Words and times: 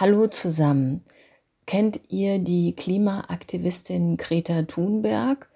Hallo 0.00 0.28
zusammen. 0.28 1.02
Kennt 1.66 1.98
ihr 2.08 2.38
die 2.38 2.76
Klimaaktivistin 2.76 4.16
Greta 4.16 4.62
Thunberg? 4.62 5.50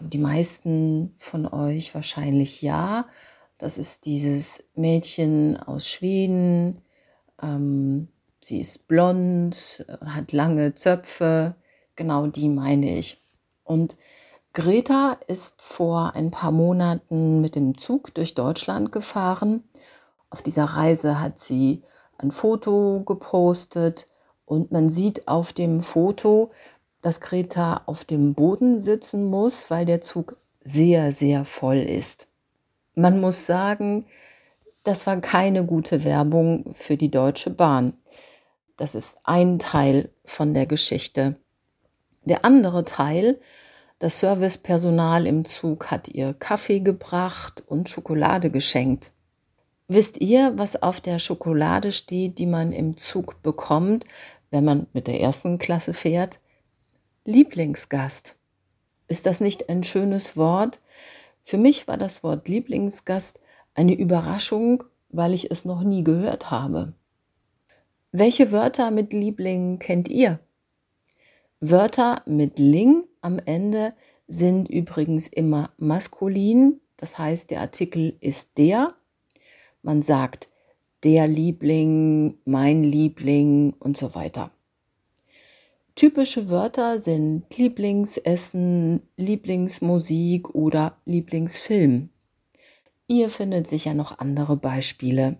Die 0.00 0.18
meisten 0.18 1.14
von 1.16 1.46
euch 1.46 1.94
wahrscheinlich 1.94 2.60
ja. 2.60 3.06
Das 3.56 3.78
ist 3.78 4.04
dieses 4.04 4.62
Mädchen 4.74 5.56
aus 5.56 5.88
Schweden. 5.88 6.82
Ähm, 7.42 8.08
sie 8.42 8.60
ist 8.60 8.88
blond, 8.88 9.86
hat 10.04 10.32
lange 10.32 10.74
Zöpfe. 10.74 11.54
Genau 11.96 12.26
die 12.26 12.50
meine 12.50 12.98
ich. 12.98 13.24
Und 13.64 13.96
Greta 14.52 15.16
ist 15.28 15.62
vor 15.62 16.14
ein 16.14 16.30
paar 16.30 16.52
Monaten 16.52 17.40
mit 17.40 17.54
dem 17.54 17.78
Zug 17.78 18.12
durch 18.12 18.34
Deutschland 18.34 18.92
gefahren. 18.92 19.64
Auf 20.28 20.42
dieser 20.42 20.64
Reise 20.64 21.22
hat 21.22 21.38
sie 21.38 21.84
ein 22.18 22.30
Foto 22.30 23.02
gepostet 23.06 24.06
und 24.44 24.72
man 24.72 24.90
sieht 24.90 25.28
auf 25.28 25.52
dem 25.52 25.82
Foto, 25.82 26.50
dass 27.00 27.20
Greta 27.20 27.82
auf 27.86 28.04
dem 28.04 28.34
Boden 28.34 28.78
sitzen 28.78 29.30
muss, 29.30 29.70
weil 29.70 29.86
der 29.86 30.00
Zug 30.00 30.36
sehr, 30.62 31.12
sehr 31.12 31.44
voll 31.44 31.78
ist. 31.78 32.26
Man 32.94 33.20
muss 33.20 33.46
sagen, 33.46 34.06
das 34.82 35.06
war 35.06 35.20
keine 35.20 35.64
gute 35.64 36.04
Werbung 36.04 36.72
für 36.72 36.96
die 36.96 37.10
Deutsche 37.10 37.50
Bahn. 37.50 37.94
Das 38.76 38.94
ist 38.94 39.18
ein 39.24 39.58
Teil 39.58 40.10
von 40.24 40.54
der 40.54 40.66
Geschichte. 40.66 41.36
Der 42.24 42.44
andere 42.44 42.84
Teil, 42.84 43.40
das 43.98 44.20
Servicepersonal 44.20 45.26
im 45.26 45.44
Zug 45.44 45.90
hat 45.90 46.08
ihr 46.08 46.34
Kaffee 46.34 46.80
gebracht 46.80 47.62
und 47.66 47.88
Schokolade 47.88 48.50
geschenkt. 48.50 49.12
Wisst 49.90 50.20
ihr, 50.20 50.52
was 50.56 50.82
auf 50.82 51.00
der 51.00 51.18
Schokolade 51.18 51.92
steht, 51.92 52.38
die 52.38 52.46
man 52.46 52.72
im 52.72 52.98
Zug 52.98 53.42
bekommt, 53.42 54.04
wenn 54.50 54.62
man 54.62 54.86
mit 54.92 55.06
der 55.06 55.20
ersten 55.20 55.58
Klasse 55.58 55.94
fährt? 55.94 56.40
Lieblingsgast. 57.24 58.36
Ist 59.08 59.24
das 59.24 59.40
nicht 59.40 59.70
ein 59.70 59.84
schönes 59.84 60.36
Wort? 60.36 60.80
Für 61.42 61.56
mich 61.56 61.88
war 61.88 61.96
das 61.96 62.22
Wort 62.22 62.48
Lieblingsgast 62.48 63.40
eine 63.74 63.94
Überraschung, 63.94 64.84
weil 65.08 65.32
ich 65.32 65.50
es 65.50 65.64
noch 65.64 65.82
nie 65.82 66.04
gehört 66.04 66.50
habe. 66.50 66.92
Welche 68.12 68.52
Wörter 68.52 68.90
mit 68.90 69.14
Liebling 69.14 69.78
kennt 69.78 70.08
ihr? 70.08 70.38
Wörter 71.60 72.22
mit 72.26 72.58
Ling 72.58 73.04
am 73.22 73.38
Ende 73.38 73.94
sind 74.26 74.68
übrigens 74.68 75.28
immer 75.28 75.70
maskulin, 75.78 76.80
das 76.98 77.18
heißt 77.18 77.50
der 77.50 77.62
Artikel 77.62 78.16
ist 78.20 78.58
der 78.58 78.88
man 79.82 80.02
sagt 80.02 80.48
der 81.04 81.26
Liebling, 81.26 82.38
mein 82.44 82.82
Liebling 82.82 83.74
und 83.78 83.96
so 83.96 84.14
weiter. 84.14 84.50
Typische 85.94 86.48
Wörter 86.48 86.98
sind 86.98 87.44
Lieblingsessen, 87.56 89.02
Lieblingsmusik 89.16 90.54
oder 90.54 90.96
Lieblingsfilm. 91.04 92.10
Ihr 93.08 93.30
findet 93.30 93.66
sicher 93.66 93.94
noch 93.94 94.18
andere 94.18 94.56
Beispiele. 94.56 95.38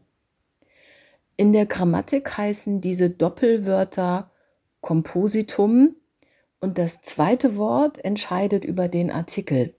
In 1.37 1.53
der 1.53 1.67
Grammatik 1.67 2.37
heißen 2.37 2.81
diese 2.81 3.11
Doppelwörter 3.11 4.31
Kompositum 4.81 5.97
und 6.61 6.79
das 6.79 7.01
zweite 7.03 7.57
Wort 7.57 8.05
entscheidet 8.05 8.65
über 8.65 8.89
den 8.89 9.11
Artikel. 9.11 9.75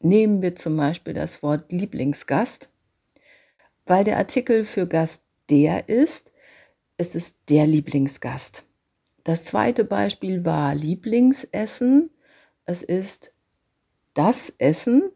Nehmen 0.00 0.42
wir 0.42 0.56
zum 0.56 0.76
Beispiel 0.76 1.14
das 1.14 1.42
Wort 1.42 1.72
Lieblingsgast 1.72 2.70
weil 3.86 4.04
der 4.04 4.18
Artikel 4.18 4.64
für 4.64 4.86
Gast 4.86 5.24
der 5.48 5.88
ist, 5.88 6.32
ist 6.98 7.14
es 7.14 7.34
der 7.46 7.66
Lieblingsgast. 7.66 8.64
Das 9.24 9.44
zweite 9.44 9.84
Beispiel 9.84 10.44
war 10.44 10.74
Lieblingsessen. 10.74 12.10
Es 12.64 12.82
ist 12.82 13.32
das 14.14 14.50
Essen, 14.58 15.10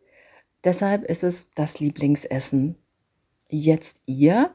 deshalb 0.62 1.04
ist 1.04 1.24
es 1.24 1.48
das 1.54 1.80
Lieblingsessen. 1.80 2.76
Jetzt 3.48 4.00
ihr, 4.06 4.52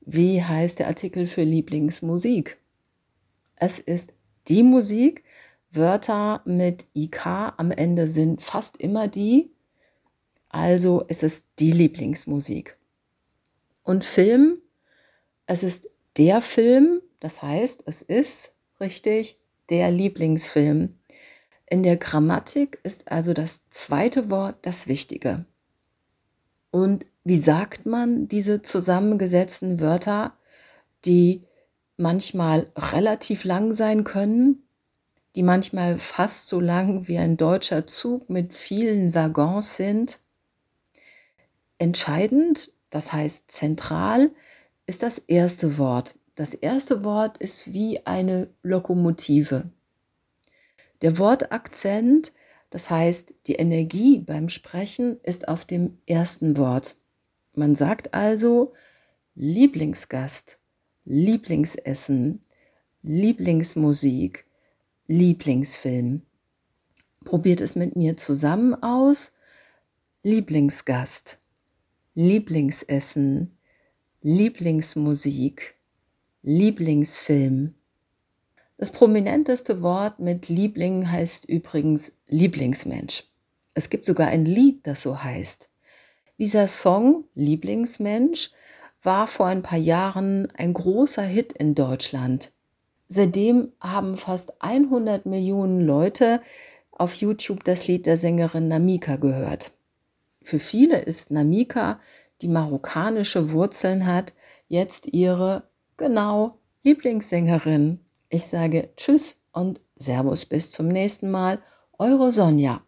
wie 0.00 0.42
heißt 0.42 0.78
der 0.78 0.88
Artikel 0.88 1.26
für 1.26 1.44
Lieblingsmusik? 1.44 2.58
Es 3.56 3.78
ist 3.78 4.12
die 4.48 4.62
Musik. 4.62 5.24
Wörter 5.70 6.42
mit 6.44 6.86
IK 6.92 7.26
am 7.56 7.70
Ende 7.70 8.06
sind 8.06 8.42
fast 8.42 8.76
immer 8.76 9.08
die. 9.08 9.50
Also 10.48 11.02
ist 11.02 11.22
es 11.22 11.44
die 11.58 11.72
Lieblingsmusik. 11.72 12.76
Und 13.82 14.04
Film, 14.04 14.58
es 15.46 15.62
ist 15.62 15.88
der 16.16 16.40
Film, 16.40 17.00
das 17.20 17.42
heißt, 17.42 17.84
es 17.86 18.02
ist 18.02 18.52
richtig 18.80 19.38
der 19.70 19.90
Lieblingsfilm. 19.90 20.98
In 21.66 21.82
der 21.82 21.96
Grammatik 21.96 22.78
ist 22.82 23.10
also 23.10 23.32
das 23.32 23.62
zweite 23.70 24.30
Wort 24.30 24.56
das 24.62 24.88
Wichtige. 24.88 25.46
Und 26.70 27.06
wie 27.24 27.36
sagt 27.36 27.86
man 27.86 28.28
diese 28.28 28.62
zusammengesetzten 28.62 29.80
Wörter, 29.80 30.36
die 31.04 31.44
manchmal 31.96 32.70
relativ 32.76 33.44
lang 33.44 33.72
sein 33.72 34.04
können, 34.04 34.64
die 35.36 35.42
manchmal 35.42 35.98
fast 35.98 36.48
so 36.48 36.60
lang 36.60 37.06
wie 37.08 37.18
ein 37.18 37.36
deutscher 37.36 37.86
Zug 37.86 38.28
mit 38.28 38.54
vielen 38.54 39.14
Waggons 39.14 39.76
sind? 39.76 40.20
Entscheidend 41.78 42.71
das 42.92 43.10
heißt, 43.10 43.50
zentral 43.50 44.32
ist 44.86 45.02
das 45.02 45.16
erste 45.16 45.78
Wort. 45.78 46.14
Das 46.34 46.52
erste 46.52 47.04
Wort 47.04 47.38
ist 47.38 47.72
wie 47.72 48.04
eine 48.04 48.48
Lokomotive. 48.62 49.70
Der 51.00 51.18
Wortakzent, 51.18 52.34
das 52.68 52.90
heißt, 52.90 53.34
die 53.46 53.54
Energie 53.54 54.18
beim 54.18 54.50
Sprechen 54.50 55.18
ist 55.22 55.48
auf 55.48 55.64
dem 55.64 55.96
ersten 56.06 56.58
Wort. 56.58 56.96
Man 57.56 57.74
sagt 57.76 58.12
also 58.12 58.74
Lieblingsgast, 59.36 60.58
Lieblingsessen, 61.06 62.42
Lieblingsmusik, 63.02 64.44
Lieblingsfilm. 65.06 66.20
Probiert 67.24 67.62
es 67.62 67.74
mit 67.74 67.96
mir 67.96 68.18
zusammen 68.18 68.74
aus. 68.82 69.32
Lieblingsgast. 70.22 71.38
Lieblingsessen, 72.14 73.56
Lieblingsmusik, 74.20 75.76
Lieblingsfilm. 76.42 77.72
Das 78.76 78.92
prominenteste 78.92 79.80
Wort 79.80 80.18
mit 80.18 80.50
Liebling 80.50 81.10
heißt 81.10 81.46
übrigens 81.46 82.12
Lieblingsmensch. 82.28 83.24
Es 83.72 83.88
gibt 83.88 84.04
sogar 84.04 84.28
ein 84.28 84.44
Lied, 84.44 84.86
das 84.86 85.00
so 85.00 85.24
heißt. 85.24 85.70
Dieser 86.38 86.68
Song 86.68 87.24
Lieblingsmensch 87.34 88.50
war 89.02 89.26
vor 89.26 89.46
ein 89.46 89.62
paar 89.62 89.78
Jahren 89.78 90.48
ein 90.54 90.74
großer 90.74 91.22
Hit 91.22 91.54
in 91.54 91.74
Deutschland. 91.74 92.52
Seitdem 93.08 93.72
haben 93.80 94.18
fast 94.18 94.60
100 94.60 95.24
Millionen 95.24 95.86
Leute 95.86 96.42
auf 96.90 97.14
YouTube 97.14 97.64
das 97.64 97.86
Lied 97.86 98.04
der 98.04 98.18
Sängerin 98.18 98.68
Namika 98.68 99.16
gehört. 99.16 99.72
Für 100.42 100.58
viele 100.58 101.00
ist 101.00 101.30
Namika, 101.30 102.00
die 102.40 102.48
marokkanische 102.48 103.52
Wurzeln 103.52 104.06
hat, 104.06 104.34
jetzt 104.68 105.12
ihre 105.12 105.68
genau 105.96 106.58
Lieblingssängerin. 106.82 108.00
Ich 108.28 108.46
sage 108.46 108.90
Tschüss 108.96 109.40
und 109.52 109.80
Servus 109.96 110.44
bis 110.44 110.70
zum 110.70 110.88
nächsten 110.88 111.30
Mal. 111.30 111.60
Eure 111.98 112.32
Sonja. 112.32 112.82